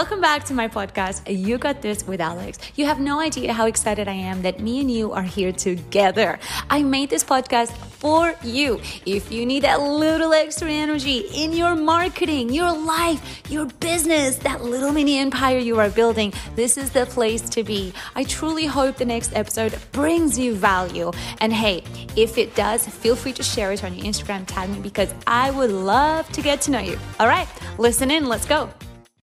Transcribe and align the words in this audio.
Welcome 0.00 0.22
back 0.22 0.44
to 0.44 0.54
my 0.54 0.66
podcast, 0.66 1.20
You 1.28 1.58
Got 1.58 1.82
This 1.82 2.06
with 2.06 2.22
Alex. 2.22 2.56
You 2.74 2.86
have 2.86 3.00
no 3.00 3.20
idea 3.20 3.52
how 3.52 3.66
excited 3.66 4.08
I 4.08 4.14
am 4.14 4.40
that 4.40 4.58
me 4.58 4.80
and 4.80 4.90
you 4.90 5.12
are 5.12 5.22
here 5.22 5.52
together. 5.52 6.38
I 6.70 6.82
made 6.82 7.10
this 7.10 7.22
podcast 7.22 7.76
for 7.76 8.34
you. 8.42 8.80
If 9.04 9.30
you 9.30 9.44
need 9.44 9.64
that 9.64 9.82
little 9.82 10.32
extra 10.32 10.70
energy 10.70 11.28
in 11.34 11.52
your 11.52 11.74
marketing, 11.76 12.48
your 12.48 12.72
life, 12.72 13.42
your 13.50 13.66
business, 13.66 14.36
that 14.38 14.64
little 14.64 14.90
mini 14.90 15.18
empire 15.18 15.58
you 15.58 15.78
are 15.78 15.90
building, 15.90 16.32
this 16.56 16.78
is 16.78 16.88
the 16.92 17.04
place 17.04 17.42
to 17.50 17.62
be. 17.62 17.92
I 18.14 18.24
truly 18.24 18.64
hope 18.64 18.96
the 18.96 19.04
next 19.04 19.36
episode 19.36 19.78
brings 19.92 20.38
you 20.38 20.54
value. 20.54 21.12
And 21.42 21.52
hey, 21.52 21.84
if 22.16 22.38
it 22.38 22.54
does, 22.54 22.88
feel 22.88 23.16
free 23.16 23.34
to 23.34 23.42
share 23.42 23.70
it 23.70 23.84
on 23.84 23.94
your 23.94 24.06
Instagram, 24.06 24.46
tag 24.46 24.70
me 24.70 24.80
because 24.80 25.12
I 25.26 25.50
would 25.50 25.70
love 25.70 26.26
to 26.32 26.40
get 26.40 26.62
to 26.62 26.70
know 26.70 26.80
you. 26.80 26.98
All 27.18 27.28
right, 27.28 27.48
listen 27.76 28.10
in, 28.10 28.30
let's 28.30 28.46
go 28.46 28.70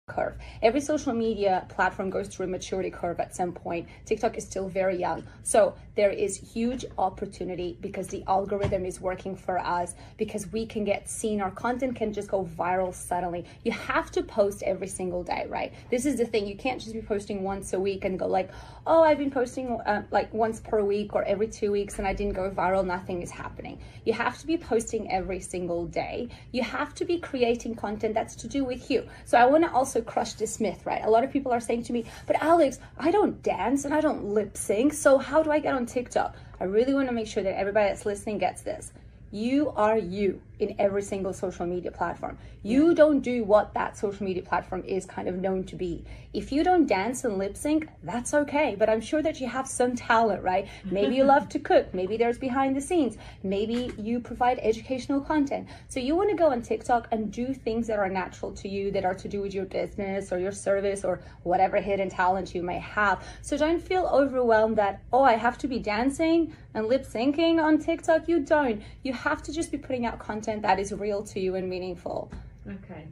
curve. 0.07 0.35
Every 0.61 0.81
social 0.81 1.13
media 1.13 1.65
platform 1.67 2.11
goes 2.11 2.27
through 2.27 2.45
a 2.45 2.49
maturity 2.49 2.91
curve 2.91 3.19
at 3.19 3.35
some 3.35 3.51
point. 3.51 3.87
TikTok 4.05 4.37
is 4.37 4.43
still 4.43 4.69
very 4.69 4.97
young. 4.99 5.23
So 5.41 5.73
there 5.95 6.12
is 6.12 6.35
huge 6.35 6.85
opportunity 6.98 7.77
because 7.81 8.08
the 8.08 8.23
algorithm 8.27 8.85
is 8.85 8.99
working 8.99 9.35
for 9.35 9.58
us 9.59 9.95
because 10.18 10.52
we 10.52 10.66
can 10.66 10.84
get 10.84 11.09
seen. 11.09 11.41
Our 11.41 11.52
content 11.52 11.95
can 11.95 12.13
just 12.13 12.30
go 12.30 12.45
viral 12.58 12.94
suddenly. 12.94 13.45
You 13.63 13.71
have 13.71 14.12
to 14.12 14.23
post 14.23 14.63
every 14.63 14.88
single 14.88 15.23
day, 15.23 15.45
right? 15.49 15.73
This 15.90 16.05
is 16.05 16.18
the 16.18 16.26
thing. 16.26 16.45
You 16.48 16.55
can't 16.55 16.81
just 16.81 16.94
be 16.94 17.02
posting 17.02 17.44
once 17.44 17.73
a 17.73 17.80
week 17.80 18.05
and 18.05 18.20
go 18.20 18.27
like, 18.27 18.49
oh, 18.85 19.04
I've 19.04 19.18
been 19.18 19.31
posting 19.31 19.80
uh, 19.81 20.04
like 20.12 20.34
once 20.34 20.59
per 20.59 20.84
week 20.84 21.16
or 21.16 21.23
every 21.23 21.48
two 21.48 21.71
weeks 21.71 21.98
and 21.98 22.07
I 22.07 22.13
didn't 22.13 22.34
go 22.34 22.49
viral. 22.49 22.85
Nothing 22.85 23.21
is 23.21 23.32
happening. 23.32 23.80
You 24.04 24.13
have 24.13 24.38
to 24.40 24.48
be 24.48 24.57
posting 24.57 25.12
every 25.12 25.40
single 25.40 25.85
day. 25.85 26.30
You 26.52 26.63
have 26.63 26.93
to 26.96 27.05
be 27.05 27.20
creating 27.20 27.76
content 27.76 28.13
that's 28.13 28.35
to 28.35 28.48
do 28.48 28.66
with 28.66 28.91
you. 28.91 29.07
So 29.26 29.38
I 29.38 29.46
want 29.46 29.63
to 29.63 29.71
also 29.71 30.02
crush 30.02 30.34
this 30.34 30.59
myth, 30.59 30.85
right? 30.85 31.04
A 31.04 31.09
lot 31.09 31.24
of 31.24 31.32
people 31.32 31.52
are 31.52 31.59
saying 31.59 31.84
to 31.84 31.93
me, 31.93 32.05
but 32.27 32.35
Alex, 32.41 32.80
I 32.98 33.12
don't 33.12 33.41
dance 33.41 33.85
and 33.85 33.93
I 33.93 34.02
don't 34.02 34.26
lip 34.26 34.57
sync. 34.57 34.93
So 34.93 35.18
how 35.18 35.41
do 35.41 35.52
I 35.52 35.59
get 35.59 35.74
on 35.74 35.84
TikTok? 35.85 36.35
I 36.59 36.65
really 36.65 36.93
want 36.93 37.07
to 37.07 37.13
make 37.13 37.27
sure 37.27 37.43
that 37.43 37.57
everybody 37.57 37.89
that's 37.89 38.05
listening 38.05 38.37
gets 38.37 38.61
this. 38.61 38.93
You 39.31 39.71
are 39.75 39.97
you 39.97 40.41
in 40.59 40.75
every 40.79 41.01
single 41.01 41.34
social 41.34 41.65
media 41.65 41.91
platform. 41.91 42.37
You 42.63 42.93
don't 42.93 43.20
do 43.20 43.43
what 43.43 43.73
that 43.73 43.98
social 43.98 44.25
media 44.25 44.43
platform 44.43 44.84
is 44.85 45.05
kind 45.05 45.27
of 45.27 45.35
known 45.35 45.63
to 45.65 45.75
be. 45.75 46.03
If 46.34 46.51
you 46.51 46.63
don't 46.63 46.87
dance 46.87 47.23
and 47.23 47.37
lip 47.37 47.55
sync, 47.55 47.87
that's 48.03 48.34
okay. 48.34 48.75
But 48.77 48.89
I'm 48.89 49.01
sure 49.01 49.21
that 49.21 49.39
you 49.39 49.47
have 49.47 49.67
some 49.67 49.95
talent, 49.95 50.43
right? 50.43 50.67
Maybe 50.85 51.15
you 51.15 51.23
love 51.23 51.49
to 51.49 51.59
cook. 51.59 51.93
Maybe 51.93 52.17
there's 52.17 52.37
behind 52.37 52.75
the 52.75 52.81
scenes. 52.81 53.17
Maybe 53.43 53.91
you 53.97 54.20
provide 54.20 54.59
educational 54.62 55.21
content. 55.21 55.67
So 55.87 55.99
you 55.99 56.15
want 56.15 56.29
to 56.29 56.35
go 56.35 56.51
on 56.51 56.62
TikTok 56.62 57.07
and 57.12 57.31
do 57.31 57.53
things 57.53 57.87
that 57.87 57.99
are 57.99 58.09
natural 58.09 58.51
to 58.53 58.67
you, 58.67 58.91
that 58.91 59.05
are 59.05 59.13
to 59.15 59.27
do 59.27 59.41
with 59.41 59.53
your 59.53 59.65
business 59.65 60.31
or 60.31 60.40
your 60.40 60.51
service 60.51 61.03
or 61.03 61.21
whatever 61.43 61.77
hidden 61.77 62.09
talent 62.09 62.55
you 62.55 62.63
may 62.63 62.79
have. 62.79 63.23
So 63.41 63.57
don't 63.57 63.81
feel 63.81 64.06
overwhelmed 64.07 64.78
that, 64.78 65.01
oh, 65.13 65.23
I 65.23 65.34
have 65.34 65.57
to 65.59 65.67
be 65.67 65.79
dancing 65.79 66.53
and 66.73 66.88
lip 66.88 67.06
syncing 67.06 67.63
on 67.63 67.79
TikTok. 67.79 68.28
You 68.28 68.40
don't. 68.40 68.81
You 69.03 69.13
have 69.13 69.41
to 69.44 69.53
just 69.53 69.72
be 69.72 69.78
putting 69.78 70.06
out 70.06 70.19
content 70.19 70.44
content 70.46 70.62
that 70.62 70.79
is 70.79 70.94
real 70.94 71.24
to 71.24 71.40
you 71.40 71.56
and 71.56 71.68
meaningful. 71.69 72.31
Okay. 72.68 73.07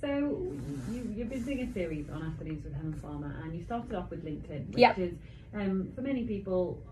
So 0.00 0.08
you, 0.90 1.14
you've 1.14 1.28
been 1.28 1.44
doing 1.44 1.60
a 1.60 1.72
series 1.72 2.10
on 2.10 2.22
After 2.24 2.44
News 2.44 2.64
with 2.64 2.74
Helen 2.74 2.94
Farmer, 2.94 3.34
and 3.42 3.54
you 3.54 3.64
started 3.64 3.94
off 3.94 4.10
with 4.10 4.24
LinkedIn, 4.24 4.68
which 4.70 4.78
yep. 4.78 4.98
is 4.98 5.12
um, 5.54 5.92
for 5.94 6.00
many 6.00 6.24
people. 6.24 6.82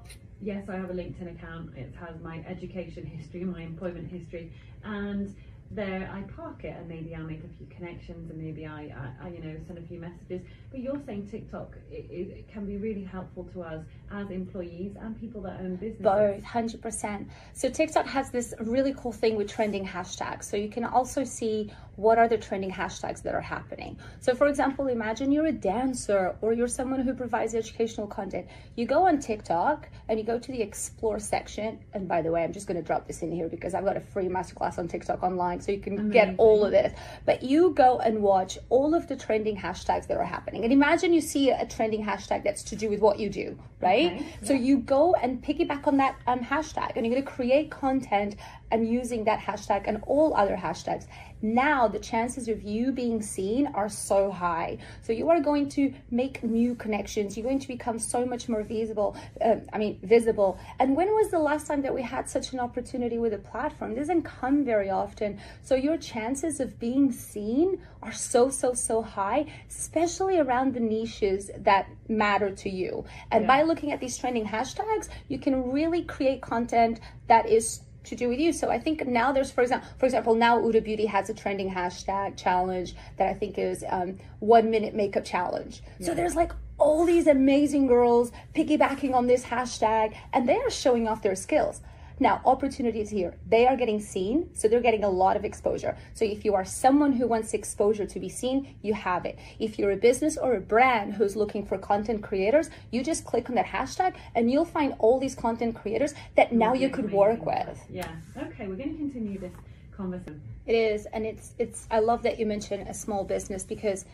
Yes, 0.42 0.68
I 0.68 0.76
have 0.76 0.90
a 0.90 0.94
LinkedIn 0.94 1.34
account. 1.34 1.76
It 1.76 1.92
has 2.00 2.18
my 2.22 2.38
education 2.48 3.04
history, 3.04 3.44
my 3.44 3.62
employment 3.62 4.10
history, 4.10 4.52
and 4.84 5.34
there 5.70 6.10
I 6.12 6.22
park 6.32 6.64
it 6.64 6.74
and 6.76 6.88
maybe 6.88 7.14
I'll 7.14 7.22
make 7.22 7.44
a 7.44 7.56
few 7.56 7.66
connections 7.68 8.28
and 8.28 8.42
maybe 8.42 8.66
I, 8.66 8.92
I, 9.22 9.26
I 9.26 9.28
you 9.28 9.40
know 9.40 9.56
send 9.68 9.78
a 9.78 9.82
few 9.82 10.00
messages. 10.00 10.40
But 10.70 10.80
you're 10.80 11.00
saying 11.06 11.28
TikTok 11.30 11.76
it, 11.90 12.06
it, 12.10 12.48
can 12.52 12.66
be 12.66 12.76
really 12.76 13.04
helpful 13.04 13.44
to 13.52 13.62
us 13.62 13.84
as 14.10 14.30
employees 14.30 14.96
and 15.00 15.18
people 15.20 15.40
that 15.42 15.60
own 15.60 15.76
businesses. 15.76 16.02
Both 16.02 16.42
100% 16.42 17.26
so 17.52 17.68
TikTok 17.68 18.06
has 18.06 18.30
this 18.30 18.52
really 18.58 18.94
cool 18.96 19.12
thing 19.12 19.36
with 19.36 19.48
trending 19.48 19.86
hashtags. 19.86 20.44
So 20.44 20.56
you 20.56 20.68
can 20.68 20.84
also 20.84 21.22
see 21.22 21.72
what 21.94 22.18
are 22.18 22.26
the 22.26 22.38
trending 22.38 22.70
hashtags 22.72 23.22
that 23.22 23.34
are 23.34 23.40
happening. 23.40 23.96
So 24.20 24.34
for 24.34 24.48
example 24.48 24.88
imagine 24.88 25.30
you're 25.30 25.46
a 25.46 25.52
dancer 25.52 26.34
or 26.40 26.52
you're 26.52 26.68
someone 26.68 27.00
who 27.00 27.14
provides 27.14 27.54
educational 27.54 28.08
content. 28.08 28.48
You 28.74 28.86
go 28.86 29.06
on 29.06 29.20
TikTok 29.20 29.88
and 30.08 30.18
you 30.18 30.26
go 30.26 30.38
to 30.38 30.50
the 30.50 30.60
explore 30.60 31.20
section. 31.20 31.78
And 31.92 32.08
by 32.08 32.22
the 32.22 32.32
way 32.32 32.42
I'm 32.42 32.52
just 32.52 32.66
going 32.66 32.80
to 32.80 32.86
drop 32.86 33.06
this 33.06 33.22
in 33.22 33.30
here 33.30 33.48
because 33.48 33.74
I've 33.74 33.84
got 33.84 33.96
a 33.96 34.00
free 34.00 34.26
masterclass 34.26 34.76
on 34.76 34.88
TikTok 34.88 35.22
online 35.22 35.59
so 35.60 35.72
you 35.72 35.80
can 35.80 35.94
Amazing. 35.94 36.10
get 36.10 36.34
all 36.38 36.64
of 36.64 36.72
this. 36.72 36.92
But 37.26 37.42
you 37.42 37.70
go 37.70 37.98
and 37.98 38.22
watch 38.22 38.58
all 38.68 38.94
of 38.94 39.06
the 39.08 39.16
trending 39.16 39.56
hashtags 39.56 40.06
that 40.08 40.16
are 40.16 40.24
happening. 40.24 40.64
And 40.64 40.72
imagine 40.72 41.12
you 41.12 41.20
see 41.20 41.50
a 41.50 41.66
trending 41.66 42.04
hashtag 42.04 42.44
that's 42.44 42.62
to 42.64 42.76
do 42.76 42.88
with 42.88 43.00
what 43.00 43.18
you 43.18 43.28
do, 43.28 43.58
right? 43.80 44.12
Okay. 44.12 44.26
So 44.42 44.52
you 44.52 44.78
go 44.78 45.14
and 45.14 45.42
piggyback 45.42 45.86
on 45.86 45.96
that 45.98 46.16
um, 46.26 46.40
hashtag 46.40 46.92
and 46.96 47.06
you're 47.06 47.14
going 47.14 47.24
to 47.24 47.30
create 47.30 47.70
content 47.70 48.36
and 48.70 48.88
using 48.88 49.24
that 49.24 49.40
hashtag 49.40 49.84
and 49.86 50.02
all 50.06 50.34
other 50.34 50.56
hashtags 50.56 51.06
now 51.42 51.88
the 51.88 51.98
chances 51.98 52.48
of 52.48 52.62
you 52.62 52.92
being 52.92 53.22
seen 53.22 53.68
are 53.74 53.88
so 53.88 54.30
high. 54.30 54.78
So 55.02 55.12
you 55.12 55.30
are 55.30 55.40
going 55.40 55.68
to 55.70 55.92
make 56.10 56.42
new 56.42 56.74
connections. 56.74 57.36
You're 57.36 57.46
going 57.46 57.60
to 57.60 57.68
become 57.68 57.98
so 57.98 58.26
much 58.26 58.48
more 58.48 58.62
visible. 58.62 59.16
Uh, 59.44 59.56
I 59.72 59.78
mean, 59.78 59.98
visible. 60.02 60.58
And 60.78 60.96
when 60.96 61.08
was 61.08 61.30
the 61.30 61.38
last 61.38 61.66
time 61.66 61.82
that 61.82 61.94
we 61.94 62.02
had 62.02 62.28
such 62.28 62.52
an 62.52 62.60
opportunity 62.60 63.18
with 63.18 63.32
a 63.32 63.38
platform? 63.38 63.92
It 63.92 63.96
doesn't 63.96 64.22
come 64.22 64.64
very 64.64 64.90
often. 64.90 65.40
So 65.62 65.74
your 65.74 65.96
chances 65.96 66.60
of 66.60 66.78
being 66.78 67.10
seen 67.10 67.80
are 68.02 68.12
so, 68.12 68.50
so, 68.50 68.74
so 68.74 69.02
high, 69.02 69.46
especially 69.68 70.38
around 70.38 70.74
the 70.74 70.80
niches 70.80 71.50
that 71.58 71.88
matter 72.08 72.50
to 72.50 72.70
you. 72.70 73.04
And 73.30 73.42
yeah. 73.42 73.48
by 73.48 73.62
looking 73.62 73.92
at 73.92 74.00
these 74.00 74.16
trending 74.18 74.46
hashtags, 74.46 75.08
you 75.28 75.38
can 75.38 75.70
really 75.70 76.02
create 76.02 76.42
content 76.42 77.00
that 77.28 77.48
is 77.48 77.80
to 78.04 78.16
do 78.16 78.28
with 78.28 78.38
you. 78.38 78.52
So 78.52 78.70
I 78.70 78.78
think 78.78 79.06
now 79.06 79.32
there's, 79.32 79.50
for 79.50 79.62
example, 79.62 79.88
for 79.98 80.06
example, 80.06 80.34
now 80.34 80.58
Huda 80.58 80.82
Beauty 80.82 81.06
has 81.06 81.30
a 81.30 81.34
trending 81.34 81.70
hashtag 81.70 82.36
challenge 82.36 82.94
that 83.16 83.28
I 83.28 83.34
think 83.34 83.58
is 83.58 83.84
um, 83.88 84.18
one 84.38 84.70
minute 84.70 84.94
makeup 84.94 85.24
challenge. 85.24 85.82
Yeah. 85.98 86.06
So 86.06 86.14
there's 86.14 86.34
like 86.34 86.52
all 86.78 87.04
these 87.04 87.26
amazing 87.26 87.86
girls 87.86 88.32
piggybacking 88.54 89.14
on 89.14 89.26
this 89.26 89.44
hashtag 89.44 90.16
and 90.32 90.48
they 90.48 90.56
are 90.56 90.70
showing 90.70 91.06
off 91.06 91.22
their 91.22 91.34
skills. 91.34 91.82
Now, 92.20 92.42
opportunities 92.44 93.08
here, 93.08 93.34
they 93.48 93.66
are 93.66 93.76
getting 93.76 93.98
seen, 93.98 94.50
so 94.52 94.68
they're 94.68 94.82
getting 94.82 95.04
a 95.04 95.08
lot 95.08 95.36
of 95.36 95.44
exposure. 95.44 95.96
So 96.12 96.26
if 96.26 96.44
you 96.44 96.54
are 96.54 96.66
someone 96.66 97.12
who 97.12 97.26
wants 97.26 97.54
exposure 97.54 98.04
to 98.04 98.20
be 98.20 98.28
seen, 98.28 98.76
you 98.82 98.92
have 98.92 99.24
it. 99.24 99.38
If 99.58 99.78
you're 99.78 99.92
a 99.92 99.96
business 99.96 100.36
or 100.36 100.54
a 100.54 100.60
brand 100.60 101.14
who's 101.14 101.34
looking 101.34 101.64
for 101.64 101.78
content 101.78 102.22
creators, 102.22 102.68
you 102.90 103.02
just 103.02 103.24
click 103.24 103.48
on 103.48 103.56
that 103.56 103.64
hashtag 103.64 104.16
and 104.34 104.50
you'll 104.50 104.66
find 104.66 104.94
all 104.98 105.18
these 105.18 105.34
content 105.34 105.74
creators 105.74 106.12
that 106.36 106.52
now 106.52 106.74
you 106.74 106.90
could 106.90 107.10
work 107.10 107.46
with. 107.46 107.80
Yeah. 107.88 108.06
Okay, 108.36 108.68
we're 108.68 108.76
going 108.76 108.92
to 108.92 108.98
continue 108.98 109.38
this 109.38 109.52
conversation. 109.96 110.42
It 110.66 110.74
is, 110.74 111.06
and 111.06 111.24
it's 111.24 111.54
it's 111.58 111.86
I 111.90 112.00
love 112.00 112.22
that 112.22 112.38
you 112.38 112.46
mentioned 112.46 112.86
a 112.88 112.94
small 112.94 113.24
business 113.24 113.64
because 113.64 114.04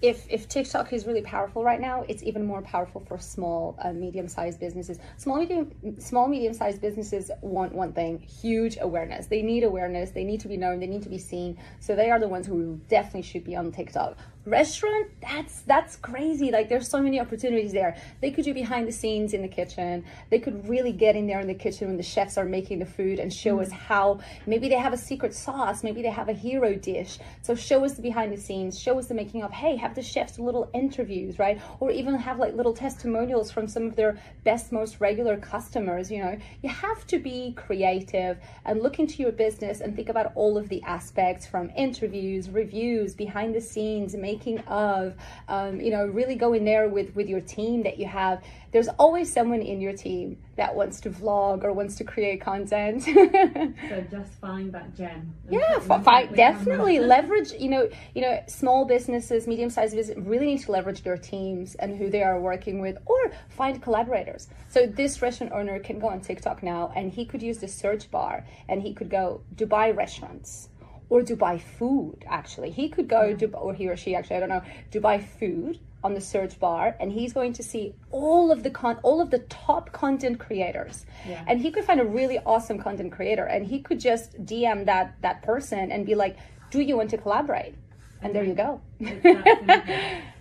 if 0.00 0.26
if 0.30 0.48
TikTok 0.48 0.92
is 0.92 1.06
really 1.06 1.22
powerful 1.22 1.64
right 1.64 1.80
now, 1.80 2.04
it's 2.08 2.22
even 2.22 2.46
more 2.46 2.62
powerful 2.62 3.04
for 3.08 3.18
small, 3.18 3.76
uh, 3.82 3.92
medium-sized 3.92 4.60
businesses. 4.60 4.98
Small, 5.16 5.38
medium, 5.38 5.72
small, 5.98 6.28
medium-sized 6.28 6.80
businesses 6.80 7.30
want 7.40 7.72
one 7.72 7.92
thing: 7.92 8.20
huge 8.20 8.78
awareness. 8.80 9.26
They 9.26 9.42
need 9.42 9.64
awareness. 9.64 10.10
They 10.10 10.24
need 10.24 10.40
to 10.40 10.48
be 10.48 10.56
known. 10.56 10.78
They 10.78 10.86
need 10.86 11.02
to 11.02 11.08
be 11.08 11.18
seen. 11.18 11.58
So 11.80 11.96
they 11.96 12.10
are 12.10 12.20
the 12.20 12.28
ones 12.28 12.46
who 12.46 12.80
definitely 12.88 13.22
should 13.22 13.44
be 13.44 13.56
on 13.56 13.72
TikTok 13.72 14.16
restaurant 14.48 15.08
that's 15.20 15.60
that's 15.62 15.96
crazy 15.96 16.50
like 16.50 16.68
there's 16.68 16.88
so 16.88 17.00
many 17.00 17.20
opportunities 17.20 17.72
there 17.72 17.96
they 18.20 18.30
could 18.30 18.44
do 18.44 18.54
behind 18.54 18.88
the 18.88 18.92
scenes 18.92 19.34
in 19.34 19.42
the 19.42 19.48
kitchen 19.48 20.04
they 20.30 20.38
could 20.38 20.66
really 20.68 20.92
get 20.92 21.16
in 21.16 21.26
there 21.26 21.40
in 21.40 21.46
the 21.46 21.54
kitchen 21.54 21.88
when 21.88 21.96
the 21.96 22.02
chefs 22.02 22.38
are 22.38 22.44
making 22.44 22.78
the 22.78 22.86
food 22.86 23.18
and 23.18 23.32
show 23.32 23.56
mm. 23.56 23.62
us 23.62 23.70
how 23.70 24.18
maybe 24.46 24.68
they 24.68 24.76
have 24.76 24.92
a 24.92 24.96
secret 24.96 25.34
sauce 25.34 25.82
maybe 25.82 26.00
they 26.00 26.10
have 26.10 26.28
a 26.28 26.32
hero 26.32 26.74
dish 26.74 27.18
so 27.42 27.54
show 27.54 27.84
us 27.84 27.94
the 27.94 28.02
behind 28.02 28.32
the 28.32 28.40
scenes 28.40 28.78
show 28.78 28.98
us 28.98 29.06
the 29.06 29.14
making 29.14 29.42
of 29.42 29.50
hey 29.50 29.76
have 29.88 29.96
the 29.96 30.02
chefs 30.02 30.38
little 30.38 30.70
interviews 30.74 31.38
right 31.38 31.60
or 31.80 31.90
even 31.90 32.14
have 32.14 32.38
like 32.38 32.54
little 32.54 32.74
testimonials 32.74 33.50
from 33.50 33.66
some 33.66 33.86
of 33.86 33.96
their 33.96 34.18
best 34.44 34.70
most 34.70 35.00
regular 35.00 35.36
customers 35.38 36.10
you 36.10 36.22
know 36.22 36.36
you 36.62 36.68
have 36.68 37.06
to 37.06 37.18
be 37.18 37.54
creative 37.56 38.38
and 38.66 38.82
look 38.82 38.98
into 38.98 39.22
your 39.22 39.32
business 39.32 39.80
and 39.80 39.96
think 39.96 40.08
about 40.10 40.32
all 40.34 40.58
of 40.58 40.68
the 40.68 40.82
aspects 40.82 41.46
from 41.46 41.70
interviews 41.76 42.50
reviews 42.50 43.14
behind 43.14 43.54
the 43.54 43.60
scenes 43.60 44.14
making 44.14 44.58
of, 44.60 45.14
um, 45.48 45.80
you 45.80 45.90
know, 45.90 46.06
really 46.06 46.34
go 46.34 46.52
in 46.52 46.64
there 46.64 46.88
with, 46.88 47.14
with 47.14 47.28
your 47.28 47.40
team 47.40 47.82
that 47.82 47.98
you 47.98 48.06
have. 48.06 48.42
There's 48.72 48.88
always 48.98 49.32
someone 49.32 49.62
in 49.62 49.80
your 49.80 49.92
team 49.94 50.38
that 50.58 50.74
wants 50.74 51.00
to 51.00 51.08
vlog 51.08 51.62
or 51.62 51.72
wants 51.72 51.94
to 51.94 52.04
create 52.04 52.40
content. 52.40 53.02
so 53.04 54.04
just 54.10 54.32
find 54.40 54.72
that 54.72 54.94
gem. 54.94 55.32
Yeah, 55.48 55.78
find, 55.78 56.34
definitely 56.34 56.98
leverage. 56.98 57.52
You 57.52 57.70
know, 57.70 57.88
you 58.14 58.22
know, 58.22 58.42
small 58.48 58.84
businesses, 58.84 59.46
medium-sized 59.46 59.94
businesses 59.94 60.22
really 60.26 60.46
need 60.46 60.62
to 60.62 60.72
leverage 60.72 61.02
their 61.02 61.16
teams 61.16 61.76
and 61.76 61.96
who 61.96 62.10
they 62.10 62.24
are 62.24 62.40
working 62.40 62.80
with, 62.80 62.98
or 63.06 63.30
find 63.48 63.80
collaborators. 63.80 64.48
So 64.68 64.84
this 64.84 65.22
restaurant 65.22 65.52
owner 65.52 65.78
can 65.78 66.00
go 66.00 66.08
on 66.08 66.20
TikTok 66.20 66.62
now, 66.62 66.92
and 66.96 67.12
he 67.12 67.24
could 67.24 67.42
use 67.42 67.58
the 67.58 67.68
search 67.68 68.10
bar, 68.10 68.44
and 68.68 68.82
he 68.82 68.92
could 68.92 69.10
go 69.10 69.40
Dubai 69.54 69.96
restaurants 69.96 70.68
or 71.10 71.22
Dubai 71.22 71.60
food. 71.60 72.24
Actually, 72.28 72.70
he 72.70 72.88
could 72.88 73.08
go 73.08 73.34
to 73.34 73.46
or 73.52 73.74
he 73.74 73.88
or 73.88 73.96
she 73.96 74.14
actually 74.14 74.36
I 74.36 74.40
don't 74.40 74.48
know 74.48 74.62
Dubai 74.92 75.22
food 75.38 75.78
on 76.04 76.14
the 76.14 76.20
search 76.20 76.60
bar 76.60 76.94
and 77.00 77.10
he's 77.10 77.32
going 77.32 77.52
to 77.52 77.62
see 77.62 77.92
all 78.12 78.52
of 78.52 78.62
the 78.62 78.70
con 78.70 78.98
all 79.02 79.20
of 79.20 79.30
the 79.30 79.40
top 79.48 79.90
content 79.92 80.38
creators 80.38 81.04
Yeah. 81.28 81.42
and 81.48 81.60
he 81.60 81.72
could 81.72 81.84
find 81.84 82.00
a 82.00 82.04
really 82.04 82.38
awesome 82.46 82.78
content 82.78 83.10
creator 83.12 83.44
and 83.44 83.66
he 83.66 83.80
could 83.80 83.98
just 83.98 84.28
dm 84.46 84.84
that 84.86 85.16
that 85.22 85.42
person 85.42 85.90
and 85.90 86.06
be 86.06 86.14
like 86.14 86.36
do 86.70 86.80
you 86.80 86.96
want 86.96 87.10
to 87.10 87.18
collaborate 87.18 87.74
and 88.22 88.32
there 88.32 88.44
you 88.44 88.54
go 88.54 88.80
simple. 89.02 89.42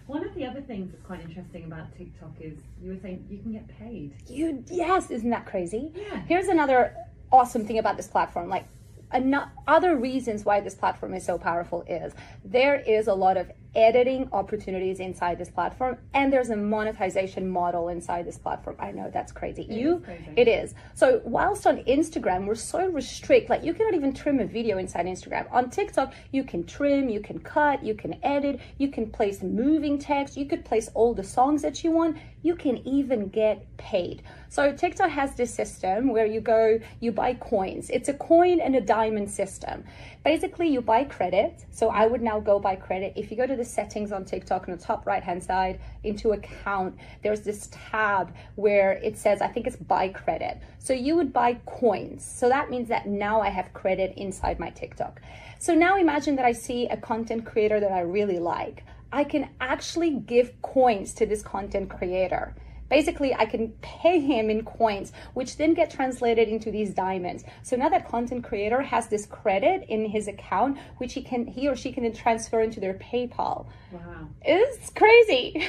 One 0.05 0.23
of 0.25 0.33
the 0.35 0.45
other 0.45 0.61
things 0.61 0.91
that's 0.91 1.03
quite 1.03 1.21
interesting 1.21 1.65
about 1.65 1.85
TikTok 1.97 2.33
is 2.39 2.53
you 2.81 2.91
were 2.91 2.99
saying 3.01 3.25
you 3.29 3.39
can 3.39 3.51
get 3.51 3.67
paid. 3.79 4.13
you 4.29 4.63
yes 4.69 5.09
isn't 5.09 5.31
that 5.31 5.47
crazy 5.47 5.91
Yeah. 5.95 6.21
here's 6.27 6.49
another 6.49 6.93
awesome 7.31 7.65
thing 7.65 7.79
about 7.79 7.97
this 7.97 8.07
platform 8.07 8.47
like 8.47 8.67
ano- 9.11 9.49
other 9.67 9.95
reasons 9.95 10.45
why 10.45 10.59
this 10.59 10.75
platform 10.75 11.13
is 11.13 11.25
so 11.25 11.37
powerful 11.37 11.83
is 11.87 12.13
there 12.43 12.75
is 12.75 13.07
a 13.07 13.13
lot 13.13 13.37
of 13.37 13.51
editing 13.75 14.29
opportunities 14.31 14.99
inside 14.99 15.37
this 15.37 15.49
platform 15.49 15.97
and 16.13 16.31
there's 16.31 16.49
a 16.49 16.55
monetization 16.55 17.47
model 17.47 17.89
inside 17.89 18.25
this 18.25 18.37
platform. 18.37 18.75
I 18.79 18.91
know 18.91 19.09
that's 19.11 19.31
crazy. 19.31 19.67
You 19.69 19.97
is 19.97 20.05
crazy. 20.05 20.33
it 20.35 20.47
is. 20.47 20.73
So 20.93 21.21
whilst 21.25 21.67
on 21.67 21.77
instagram 21.83 22.47
we're 22.47 22.55
so 22.55 22.87
restrict 22.87 23.49
like 23.49 23.63
you 23.63 23.73
cannot 23.73 23.93
even 23.93 24.13
trim 24.13 24.39
a 24.39 24.45
video 24.45 24.77
inside 24.77 25.05
instagram. 25.05 25.47
On 25.51 25.69
tiktok 25.69 26.13
you 26.31 26.43
can 26.43 26.63
trim 26.63 27.09
you 27.09 27.19
can 27.19 27.39
cut 27.39 27.83
you 27.83 27.93
can 27.93 28.17
edit 28.23 28.59
you 28.77 28.89
can 28.89 29.09
place 29.11 29.43
moving 29.43 29.99
text 29.99 30.37
you 30.37 30.45
could 30.45 30.65
place 30.65 30.89
all 30.93 31.13
the 31.13 31.23
songs 31.23 31.61
that 31.61 31.83
you 31.83 31.91
want. 31.91 32.17
You 32.41 32.55
can 32.55 32.77
even 32.87 33.27
get 33.27 33.65
paid. 33.77 34.23
So 34.49 34.71
tiktok 34.71 35.09
has 35.09 35.35
this 35.35 35.53
system 35.53 36.13
where 36.13 36.25
you 36.25 36.39
go 36.39 36.79
you 36.99 37.11
buy 37.11 37.33
coins. 37.33 37.89
It's 37.89 38.09
a 38.09 38.13
coin 38.13 38.59
and 38.59 38.75
a 38.75 38.81
diamond 38.81 39.29
system. 39.29 39.83
Basically 40.23 40.67
you 40.69 40.81
buy 40.81 41.03
credit. 41.03 41.65
So 41.71 41.89
i 41.89 42.07
would 42.07 42.21
now 42.21 42.39
go 42.39 42.59
buy 42.59 42.75
credit. 42.75 43.13
If 43.15 43.29
you 43.29 43.37
go 43.37 43.45
to 43.45 43.56
the 43.57 43.65
settings 43.65 44.11
on 44.11 44.23
tiktok 44.23 44.69
on 44.69 44.75
the 44.75 44.81
top 44.81 45.05
right 45.05 45.23
hand 45.23 45.43
side 45.43 45.79
into 46.03 46.31
account. 46.31 46.95
There's 47.23 47.41
this 47.41 47.69
tab 47.71 48.33
where 48.55 48.93
it 48.93 49.17
says 49.17 49.41
i 49.41 49.47
think 49.47 49.67
it's 49.67 49.75
buy 49.75 50.09
credit. 50.09 50.59
So 50.79 50.93
you 50.93 51.15
would 51.15 51.33
buy 51.33 51.55
coins. 51.65 52.23
So 52.23 52.47
that 52.49 52.69
means 52.69 52.87
that 52.87 53.07
now 53.07 53.41
i 53.41 53.49
have 53.49 53.73
credit 53.73 54.13
inside 54.15 54.59
my 54.59 54.69
tiktok. 54.69 55.21
So 55.59 55.73
now 55.73 55.97
imagine 55.97 56.35
that 56.37 56.45
i 56.45 56.51
see 56.53 56.87
a 56.87 56.97
content 56.97 57.45
creator 57.45 57.79
that 57.79 57.91
i 57.91 58.01
really 58.01 58.39
like. 58.39 58.83
I 59.11 59.23
can 59.23 59.49
actually 59.59 60.11
give 60.11 60.61
coins 60.61 61.13
to 61.15 61.25
this 61.25 61.41
content 61.41 61.89
creator 61.89 62.53
basically 62.89 63.33
i 63.35 63.45
can 63.45 63.69
pay 63.81 64.19
him 64.19 64.49
in 64.49 64.63
coins 64.63 65.11
which 65.33 65.57
then 65.57 65.73
get 65.73 65.89
translated 65.91 66.47
into 66.47 66.71
these 66.71 66.93
diamonds. 66.93 67.43
So 67.63 67.75
now 67.75 67.89
that 67.89 68.07
content 68.07 68.43
creator 68.43 68.81
has 68.81 69.07
this 69.07 69.25
credit 69.25 69.85
in 69.87 70.05
his 70.05 70.27
account 70.27 70.77
which 70.97 71.13
he 71.13 71.21
can 71.21 71.47
he 71.47 71.67
or 71.67 71.75
she 71.75 71.91
can 71.91 72.03
then 72.03 72.13
transfer 72.13 72.61
into 72.61 72.79
their 72.79 72.95
paypal 72.95 73.67
Wow. 73.91 74.27
it's 74.41 74.89
crazy 74.89 75.53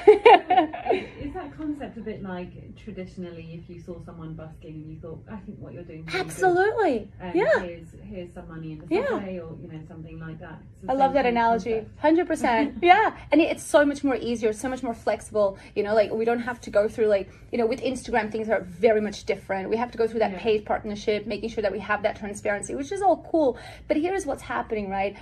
Is 1.21 1.35
that 1.35 1.57
concept 1.57 1.97
a 1.99 2.01
bit 2.01 2.23
like 2.23 2.77
traditionally 2.77 3.61
if 3.63 3.71
you 3.73 3.81
saw 3.81 4.03
someone 4.05 4.35
busking 4.35 4.75
and 4.75 4.91
you 4.91 4.99
thought, 5.01 5.23
I 5.31 5.37
think 5.37 5.59
what 5.61 5.73
you're 5.73 5.85
doing 5.85 6.05
really 6.07 6.13
good, 6.19 6.27
absolutely 6.27 7.09
um, 7.23 7.33
yeah 7.35 7.61
here's 7.61 7.89
here's 8.03 8.33
some 8.35 8.49
money 8.49 8.73
in 8.73 8.79
the 8.81 8.87
Yeah. 8.91 9.07
subway 9.09 9.39
or 9.39 9.57
you 9.63 9.69
know 9.69 9.81
something 9.87 10.19
like 10.19 10.41
that. 10.41 10.59
I 10.89 10.95
love 10.95 11.13
that 11.15 11.27
analogy. 11.27 11.85
concept. 12.01 12.43
100%. 12.43 12.79
yeah. 12.83 13.17
And 13.33 13.41
it's 13.41 13.63
so 13.65 13.85
much 13.85 14.05
more 14.05 14.15
easier, 14.17 14.53
so 14.53 14.69
much 14.69 14.83
more 14.83 14.95
flexible. 14.95 15.59
You 15.75 15.83
know, 15.83 15.93
like 15.95 16.11
we 16.13 16.25
don't 16.25 16.39
have 16.41 16.61
to 16.63 16.71
go 16.71 16.89
through, 16.89 17.07
like, 17.07 17.29
you 17.53 17.59
know, 17.59 17.67
with 17.67 17.81
Instagram, 17.83 18.31
things 18.31 18.49
are 18.49 18.61
very 18.61 19.01
much 19.01 19.25
different. 19.25 19.69
We 19.71 19.77
have 19.77 19.91
to 19.91 19.99
go 19.99 20.07
through 20.07 20.21
that 20.21 20.33
Yeah. 20.33 20.39
paid 20.39 20.65
partnership, 20.65 21.27
making 21.27 21.51
sure 21.51 21.63
that 21.63 21.73
we 21.73 21.81
have 21.81 22.03
that 22.05 22.17
transparency, 22.17 22.75
which 22.77 22.93
is 22.93 23.03
all 23.03 23.27
cool. 23.31 23.59
But 23.89 23.97
here's 23.97 24.25
what's 24.25 24.43
happening, 24.43 24.89
right? 24.89 25.17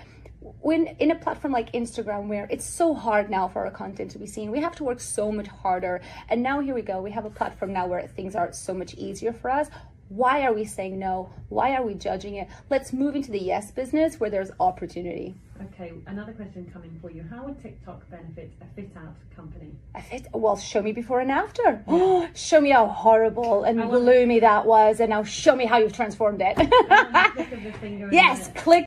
When 0.60 0.86
in 0.98 1.10
a 1.10 1.14
platform 1.14 1.52
like 1.52 1.72
Instagram, 1.72 2.28
where 2.28 2.46
it's 2.50 2.64
so 2.64 2.94
hard 2.94 3.30
now 3.30 3.48
for 3.48 3.64
our 3.64 3.70
content 3.70 4.10
to 4.12 4.18
be 4.18 4.26
seen, 4.26 4.50
we 4.50 4.60
have 4.60 4.76
to 4.76 4.84
work 4.84 5.00
so 5.00 5.32
much 5.32 5.48
harder. 5.48 6.00
And 6.28 6.42
now 6.42 6.60
here 6.60 6.74
we 6.74 6.82
go. 6.82 7.02
We 7.02 7.10
have 7.10 7.24
a 7.24 7.30
platform 7.30 7.72
now 7.72 7.86
where 7.86 8.06
things 8.06 8.34
are 8.36 8.52
so 8.52 8.72
much 8.72 8.94
easier 8.94 9.32
for 9.32 9.50
us. 9.50 9.68
Why 10.08 10.42
are 10.46 10.52
we 10.52 10.64
saying 10.64 10.98
no? 11.00 11.30
Why 11.48 11.74
are 11.74 11.84
we 11.84 11.94
judging 11.94 12.36
it? 12.36 12.48
Let's 12.70 12.92
move 12.92 13.16
into 13.16 13.32
the 13.32 13.40
yes 13.42 13.72
business 13.72 14.20
where 14.20 14.30
there's 14.30 14.52
opportunity. 14.60 15.34
Okay, 15.62 15.92
another 16.06 16.32
question 16.32 16.70
coming 16.72 16.96
for 17.00 17.10
you. 17.10 17.24
How 17.28 17.44
would 17.44 17.60
TikTok 17.60 18.08
benefit 18.08 18.52
a 18.60 18.66
fit 18.76 18.90
out 18.96 19.16
company? 19.34 19.72
A 19.96 20.02
fit, 20.02 20.26
well, 20.32 20.56
show 20.56 20.80
me 20.80 20.92
before 20.92 21.20
and 21.20 21.30
after. 21.32 21.82
show 22.34 22.60
me 22.60 22.70
how 22.70 22.86
horrible 22.86 23.64
and 23.64 23.80
gloomy 23.90 24.38
that 24.40 24.64
was, 24.64 25.00
and 25.00 25.10
now 25.10 25.24
show 25.24 25.56
me 25.56 25.66
how 25.66 25.78
you've 25.78 25.94
transformed 25.94 26.40
it. 26.40 26.54
Click 26.56 27.52
of 27.52 27.64
the 27.64 27.72
finger 27.80 28.04
and 28.04 28.12
yes, 28.12 28.48
click 28.54 28.85